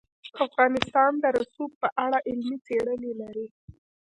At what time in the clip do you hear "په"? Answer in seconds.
1.81-1.87